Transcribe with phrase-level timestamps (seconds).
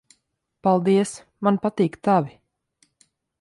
[0.67, 1.11] Paldies.
[1.49, 2.35] Man patīk tavi.